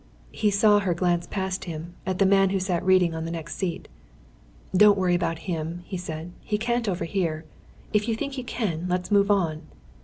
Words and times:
He 0.31 0.49
saw 0.49 0.79
her 0.79 0.95
glance 0.95 1.27
past 1.29 1.65
him, 1.65 1.93
at 2.07 2.17
the 2.17 2.25
man 2.25 2.49
who 2.49 2.59
sat 2.59 2.83
reading 2.83 3.13
on 3.13 3.23
the 3.25 3.29
next 3.29 3.53
seat. 3.53 3.87
"Don't 4.75 4.97
worry 4.97 5.13
about 5.13 5.37
him," 5.45 5.83
he 5.85 5.95
said. 5.95 6.31
"He 6.39 6.57
can't 6.57 6.89
overhear. 6.89 7.45
If 7.93 8.07
you 8.07 8.15
think 8.15 8.33
he 8.33 8.41
can, 8.43 8.87
let's 8.89 9.11
move 9.11 9.29
on." 9.29 9.61